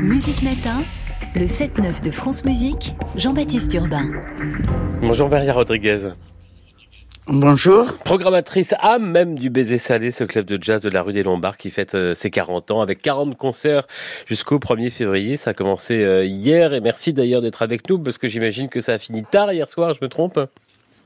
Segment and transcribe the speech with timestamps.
[0.00, 0.82] Musique Matin,
[1.36, 4.10] le 7-9 de France Musique, Jean-Baptiste Urbain.
[5.00, 6.08] Bonjour Maria Rodriguez.
[7.28, 7.96] Bonjour.
[7.98, 11.56] Programmatrice âme même du Baiser Salé, ce club de jazz de la rue des Lombards
[11.56, 13.86] qui fête euh, ses 40 ans avec 40 concerts
[14.26, 15.36] jusqu'au 1er février.
[15.36, 18.80] Ça a commencé euh, hier et merci d'ailleurs d'être avec nous parce que j'imagine que
[18.80, 20.40] ça a fini tard hier soir, je me trompe?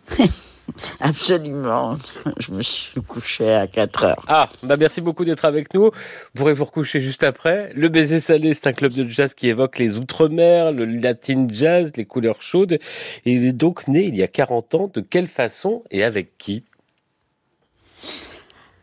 [1.00, 1.96] Absolument.
[2.38, 4.24] Je me suis couché à 4 heures.
[4.28, 5.84] Ah, bah merci beaucoup d'être avec nous.
[5.84, 5.90] Vous
[6.34, 7.72] pourrez vous recoucher juste après.
[7.74, 11.92] Le Baiser Salé, c'est un club de jazz qui évoque les Outre-mer, le Latin Jazz,
[11.96, 12.72] les couleurs chaudes.
[12.72, 14.90] Et il est donc né il y a 40 ans.
[14.92, 16.64] De quelle façon et avec qui?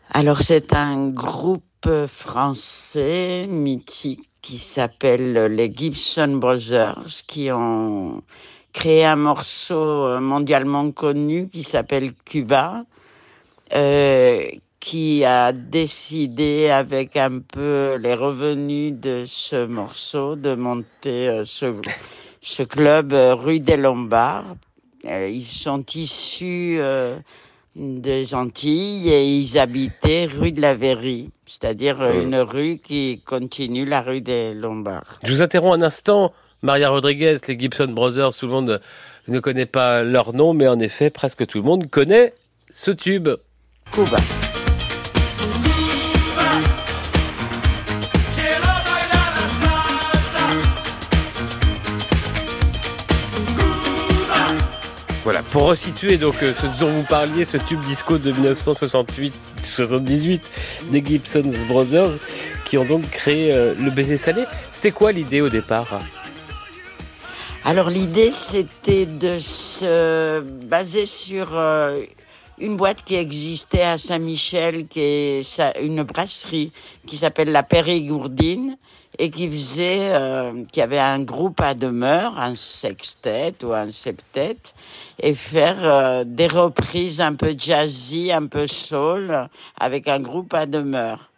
[0.10, 1.64] Alors, c'est un groupe
[2.08, 8.22] français mythique qui s'appelle les Gibson Brothers qui ont
[8.76, 12.84] créé un morceau euh, mondialement connu qui s'appelle Cuba,
[13.74, 14.44] euh,
[14.82, 21.74] qui a décidé avec un peu les revenus de ce morceau de monter euh, ce,
[22.42, 24.56] ce, club rue des Lombards.
[25.06, 26.80] Ils sont issus
[27.76, 34.02] des Antilles et ils habitaient rue de la Verrie, c'est-à-dire une rue qui continue la
[34.02, 35.20] rue des Lombards.
[35.24, 36.34] Je vous interromps un instant.
[36.62, 38.82] Maria Rodriguez, les Gibson Brothers, tout le monde
[39.28, 42.34] ne connaît pas leur nom, mais en effet, presque tout le monde connaît
[42.72, 43.30] ce tube.
[43.92, 44.18] Cuba.
[55.24, 60.40] Voilà, pour resituer donc euh, ce dont vous parliez, ce tube disco de 1968-78
[60.92, 62.12] des Gibson Brothers,
[62.66, 64.44] qui ont donc créé euh, le baiser salé.
[64.72, 65.98] C'était quoi l'idée au départ?
[67.68, 72.00] Alors l'idée, c'était de se baser sur euh,
[72.60, 76.72] une boîte qui existait à Saint-Michel, qui est une brasserie
[77.08, 78.78] qui s'appelle la Périgourdine
[79.18, 84.58] et qui faisait, euh, qui avait un groupe à demeure, un sextet ou un septet,
[85.20, 89.50] et faire euh, des reprises un peu jazzy, un peu soul,
[89.80, 91.32] avec un groupe à demeure.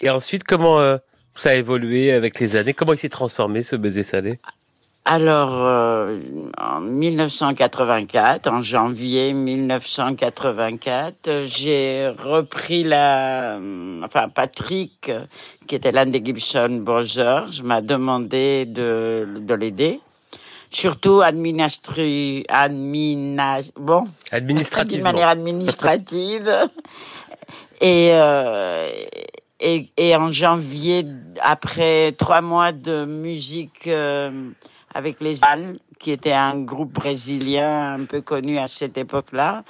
[0.00, 0.98] Et ensuite, comment
[1.36, 2.72] ça a évolué avec les années?
[2.72, 4.40] Comment il s'est transformé ce baiser salé?
[5.06, 6.16] Alors, euh,
[6.56, 13.58] en 1984, en janvier 1984, j'ai repris la...
[14.02, 15.12] Enfin, Patrick,
[15.66, 20.00] qui était l'un des Gibson Brothers, m'a demandé de, de l'aider.
[20.70, 22.46] Surtout administri...
[22.48, 23.58] Admina...
[23.76, 24.94] bon, administrative.
[24.94, 26.50] d'une manière administrative.
[27.82, 28.90] et, euh,
[29.60, 31.04] et, et, en janvier,
[31.42, 33.86] après trois mois de musique...
[33.86, 34.30] Euh,
[34.94, 39.64] avec les Al, qui était un groupe brésilien un peu connu à cette époque-là.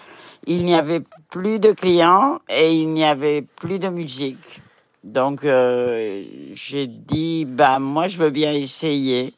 [0.46, 4.60] Il n'y avait plus de clients et il n'y avait plus de musique.
[5.02, 6.22] Donc euh,
[6.54, 9.34] j'ai dit, bah moi je veux bien essayer.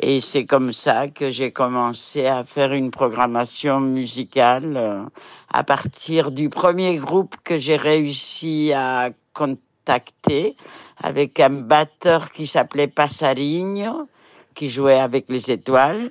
[0.00, 5.04] Et c'est comme ça que j'ai commencé à faire une programmation musicale euh,
[5.52, 10.56] à partir du premier groupe que j'ai réussi à contacter
[10.96, 14.08] avec un batteur qui s'appelait Passarinho
[14.54, 16.10] qui jouait avec les étoiles,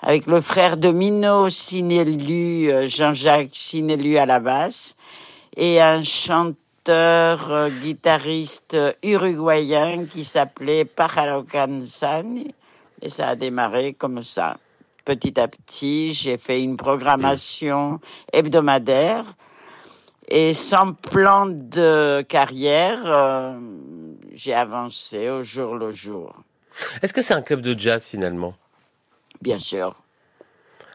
[0.00, 4.96] avec le frère de Mino Sinelu, euh, Jean-Jacques Sinelu à la basse,
[5.56, 12.54] et un chanteur euh, guitariste uruguayen qui s'appelait Pajaro Canzani.
[13.02, 14.56] Et ça a démarré comme ça.
[15.04, 18.00] Petit à petit, j'ai fait une programmation
[18.32, 19.24] hebdomadaire
[20.28, 23.58] et sans plan de carrière, euh,
[24.32, 26.34] j'ai avancé au jour le jour.
[27.02, 28.54] Est-ce que c'est un club de jazz finalement?
[29.40, 30.02] Bien sûr.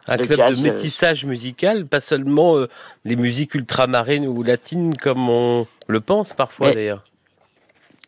[0.08, 2.68] Un club de euh, métissage musical, pas seulement euh,
[3.06, 7.06] les musiques ultramarines ou latines comme on le pense parfois d'ailleurs.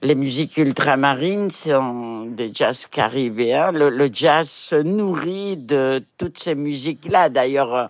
[0.02, 3.72] Les musiques ultramarines sont des jazz caribéens.
[3.72, 7.30] Le, le jazz se nourrit de toutes ces musiques-là.
[7.30, 7.86] D'ailleurs, euh,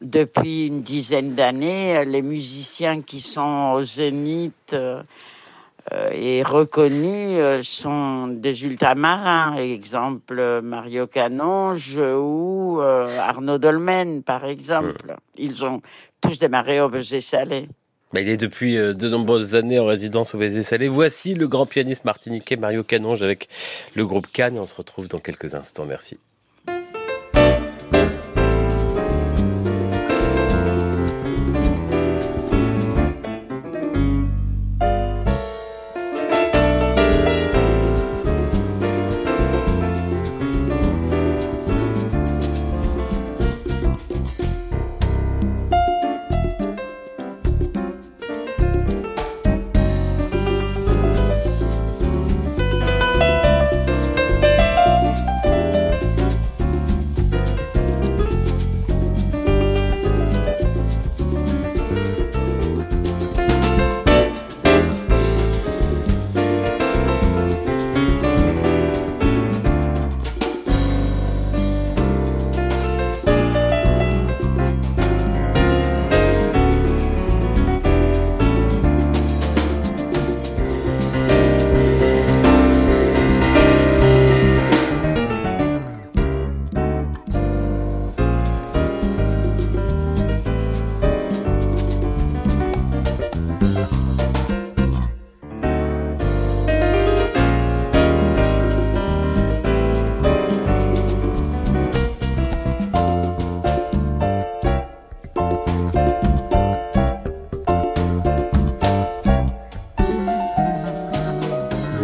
[0.00, 5.02] depuis une dizaine d'années, les musiciens qui sont au zénith euh,
[6.12, 15.16] et reconnus euh, sont des ultramarins, exemple Mario Canonge ou euh, Arnaud Dolmen, par exemple.
[15.36, 15.80] Ils ont
[16.20, 17.68] tous démarré au Baiser Salé.
[18.12, 20.88] Bah, il est depuis de nombreuses années en résidence au Baiser Salé.
[20.88, 23.48] Voici le grand pianiste martiniquais Mario Canonge avec
[23.94, 24.58] le groupe Cannes.
[24.58, 25.86] On se retrouve dans quelques instants.
[25.86, 26.18] Merci.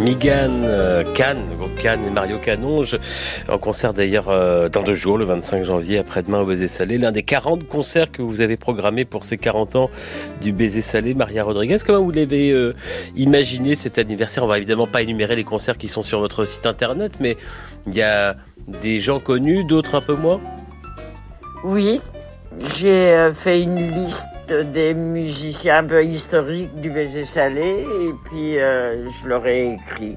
[0.05, 1.49] Migan, euh, Cannes,
[1.81, 2.99] Cannes et Mario Canonge,
[3.49, 7.11] en concert d'ailleurs euh, dans deux jours, le 25 janvier, après-demain au Baiser Salé, l'un
[7.11, 9.91] des 40 concerts que vous avez programmés pour ces 40 ans
[10.43, 11.15] du Baiser Salé.
[11.15, 12.75] Maria Rodriguez, comment vous l'avez euh,
[13.17, 14.45] imaginé cet anniversaire?
[14.45, 17.39] On va évidemment pas énumérer les concerts qui sont sur votre site internet, mais
[17.87, 18.37] il y a
[18.83, 20.39] des gens connus, d'autres un peu moins?
[21.65, 21.99] Oui,
[22.61, 29.09] j'ai fait une liste des musiciens un peu historiques du Baiser Salé et puis euh,
[29.09, 30.17] je leur ai écrit.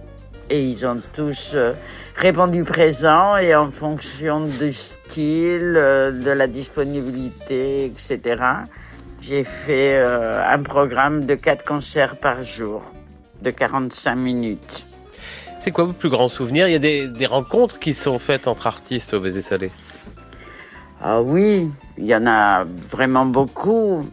[0.50, 1.74] Et ils ont tous euh,
[2.16, 8.44] répondu présent et en fonction du style, euh, de la disponibilité, etc.
[9.22, 12.81] J'ai fait un programme de quatre concerts par jour,
[13.42, 14.86] de 45 minutes.
[15.60, 16.69] C'est quoi vos plus grands souvenirs?
[16.69, 19.72] Il y a des, des, rencontres qui sont faites entre artistes au Baiser Salé?
[21.00, 24.04] Ah oui, il y en a vraiment beaucoup.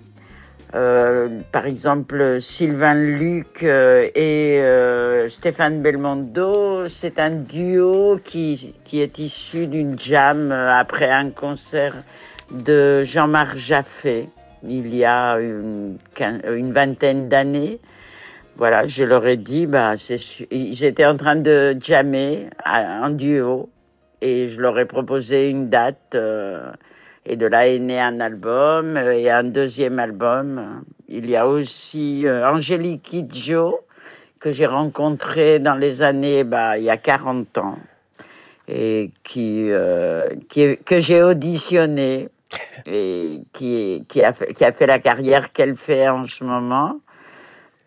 [0.74, 9.00] Euh, par exemple, Sylvain Luc euh, et euh, Stéphane Belmondo, c'est un duo qui, qui
[9.00, 11.94] est issu d'une jam après un concert
[12.50, 14.28] de Jean-Marc Jaffé,
[14.62, 17.80] il y a une, une vingtaine d'années.
[18.56, 19.94] Voilà, je leur ai dit, bah,
[20.50, 23.70] ils étaient en train de jammer en duo
[24.24, 26.16] et je leur ai proposé une date.
[27.26, 30.84] Et de là est né un album euh, et un deuxième album.
[31.08, 33.80] Il y a aussi euh, Angélique Kidjo,
[34.38, 37.78] que j'ai rencontré dans les années, bah, il y a 40 ans,
[38.68, 42.28] et euh, qui que j'ai auditionné
[42.86, 47.00] et qui, qui, a fait, qui a fait la carrière qu'elle fait en ce moment.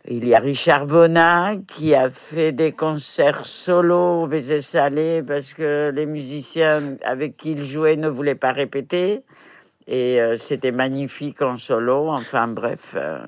[0.10, 5.54] Il y a Richard Bonnat qui a fait des concerts solo au Baiser Salé parce
[5.54, 9.24] que les musiciens avec qui il jouait ne voulaient pas répéter.
[9.86, 12.10] Et euh, c'était magnifique en solo.
[12.10, 13.20] Enfin bref, euh,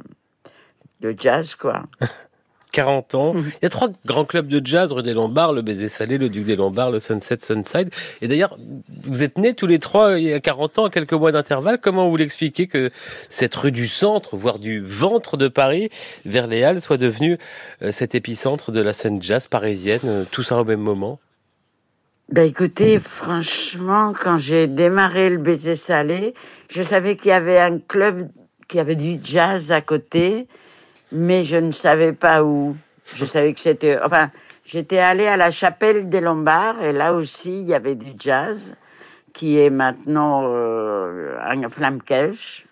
[1.01, 1.83] de jazz quoi.
[2.71, 3.35] 40 ans.
[3.35, 6.29] Il y a trois grands clubs de jazz, rue des Lombards, le Baiser Salé, le
[6.29, 7.89] Duc des Lombards, le Sunset Sunside.
[8.21, 8.57] Et d'ailleurs,
[9.03, 11.79] vous êtes nés tous les trois il y a 40 ans, à quelques mois d'intervalle.
[11.81, 12.91] Comment vous l'expliquez que
[13.29, 15.89] cette rue du centre, voire du ventre de Paris,
[16.25, 17.37] vers les Halles, soit devenue
[17.81, 21.19] euh, cet épicentre de la scène jazz parisienne, euh, tout ça au même moment?
[22.31, 26.35] Ben écoutez, franchement, quand j'ai démarré le Baiser Salé,
[26.69, 28.29] je savais qu'il y avait un club
[28.67, 30.47] qui avait du jazz à côté
[31.11, 32.75] mais je ne savais pas où.
[33.13, 33.99] Je savais que c'était.
[34.01, 34.29] Enfin,
[34.65, 38.75] j'étais allée à la chapelle des Lombards et là aussi il y avait du jazz
[39.33, 42.65] qui est maintenant euh, un flamme cache.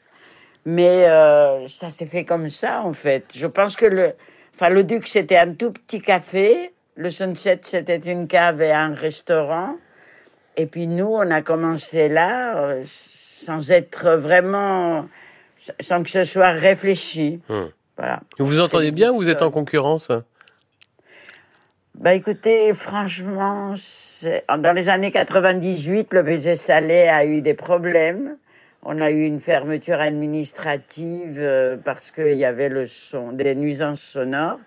[0.66, 3.32] Mais euh, ça s'est fait comme ça en fait.
[3.36, 4.14] Je pense que le,
[4.54, 8.94] enfin le Duc c'était un tout petit café, le Sunset c'était une cave et un
[8.94, 9.78] restaurant.
[10.58, 15.08] Et puis nous on a commencé là euh, sans être vraiment,
[15.80, 17.40] sans que ce soit réfléchi.
[17.50, 17.72] Hum.
[18.40, 20.12] Vous vous entendez bien ou vous êtes en concurrence
[22.00, 23.74] bah écoutez, franchement,
[24.60, 28.38] dans les années 98, le baiser salé a eu des problèmes.
[28.84, 34.04] On a eu une fermeture administrative euh, parce qu'il y avait le son, des nuisances
[34.04, 34.60] sonores.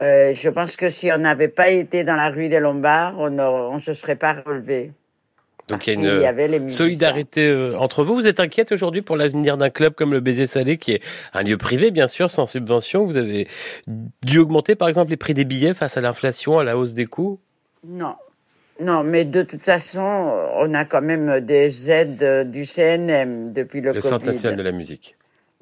[0.00, 3.74] Euh, je pense que si on n'avait pas été dans la rue des Lombards, on
[3.74, 4.92] ne se serait pas relevé.
[5.70, 8.14] Donc il y a une solidarité euh, entre vous.
[8.14, 11.42] Vous êtes inquiète aujourd'hui pour l'avenir d'un club comme le Baiser Salé, qui est un
[11.42, 13.04] lieu privé, bien sûr, sans subvention.
[13.04, 13.48] Vous avez
[14.24, 17.06] dû augmenter, par exemple, les prix des billets face à l'inflation, à la hausse des
[17.06, 17.40] coûts?
[17.86, 18.14] Non.
[18.80, 20.00] Non, mais de toute façon,
[20.56, 24.72] on a quand même des aides du CNM depuis le, le Centre national de la
[24.72, 25.16] musique.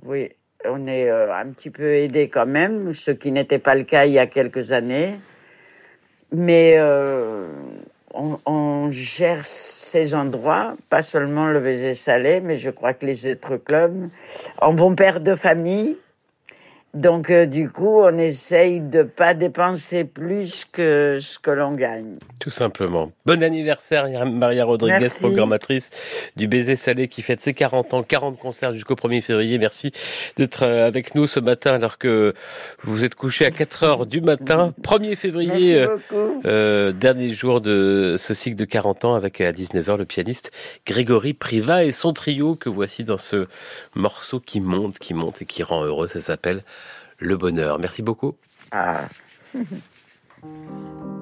[0.04, 0.30] Oui,
[0.64, 4.06] on est euh, un petit peu aidé quand même, ce qui n'était pas le cas
[4.06, 5.18] il y a quelques années.
[6.30, 7.48] Mais euh,
[8.14, 13.56] on, gère ces endroits, pas seulement le Vézé Salé, mais je crois que les autres
[13.56, 14.08] clubs,
[14.60, 15.96] en bon père de famille,
[16.94, 22.16] donc, euh, du coup, on essaye de pas dépenser plus que ce que l'on gagne.
[22.40, 23.12] Tout simplement.
[23.26, 25.90] Bon anniversaire, Maria Rodriguez, programmatrice
[26.36, 29.58] du Baiser Salé, qui fête ses 40 ans, 40 concerts jusqu'au 1er février.
[29.58, 29.92] Merci
[30.38, 32.32] d'être euh, avec nous ce matin, alors que
[32.82, 34.72] vous êtes couché à 4 heures du matin.
[34.82, 35.86] 1er février,
[36.46, 40.52] euh, dernier jour de ce cycle de 40 ans, avec à 19h le pianiste
[40.86, 43.46] Grégory Priva et son trio que voici dans ce
[43.94, 46.08] morceau qui monte, qui monte et qui rend heureux.
[46.08, 46.62] Ça s'appelle
[47.18, 47.78] le bonheur.
[47.78, 48.36] Merci beaucoup.
[48.70, 49.08] Ah.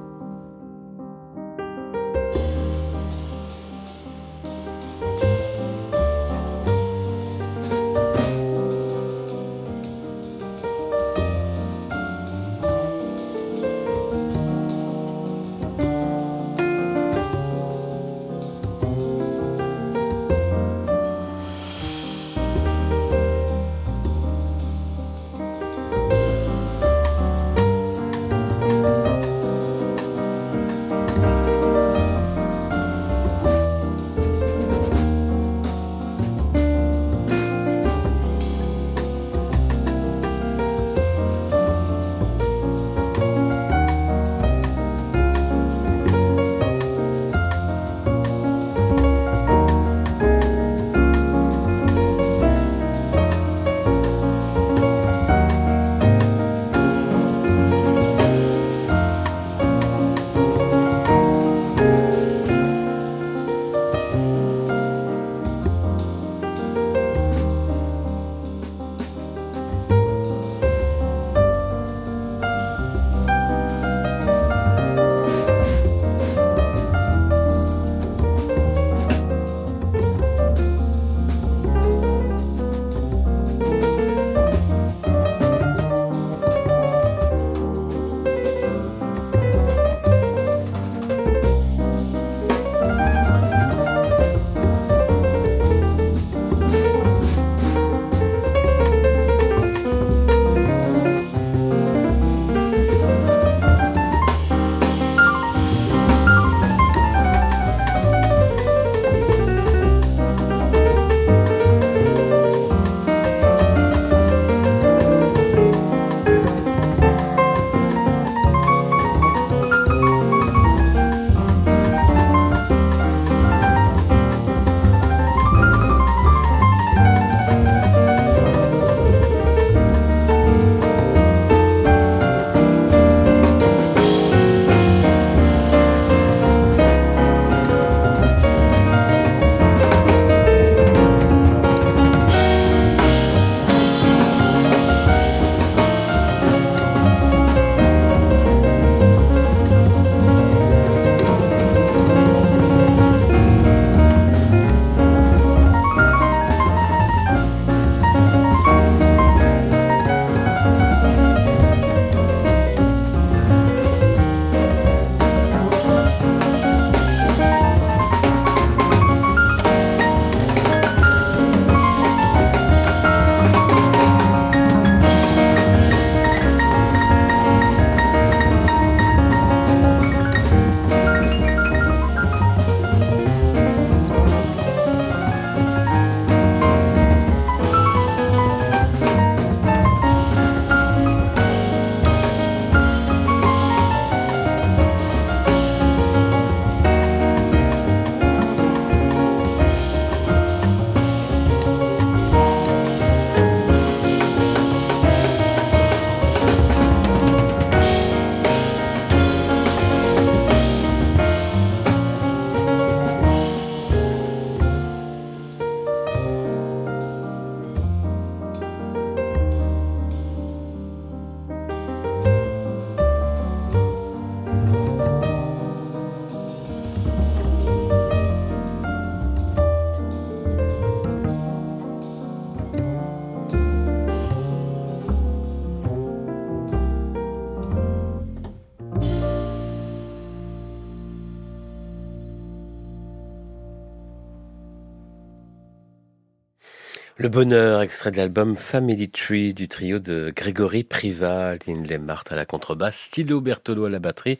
[247.26, 252.36] Le bonheur, extrait de l'album Family Tree du trio de Grégory Prival, Lynn Lemart à
[252.36, 254.38] la contrebasse, Stilo Bertolo à la batterie.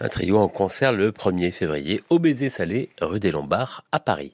[0.00, 4.30] Un trio en concert le 1er février au Baiser Salé, rue des Lombards à Paris.